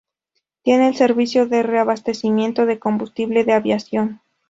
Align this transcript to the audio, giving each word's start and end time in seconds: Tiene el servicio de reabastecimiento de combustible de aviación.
Tiene 0.63 0.87
el 0.87 0.95
servicio 0.95 1.45
de 1.45 1.61
reabastecimiento 1.61 2.65
de 2.65 2.79
combustible 2.79 3.43
de 3.43 3.53
aviación. 3.53 4.19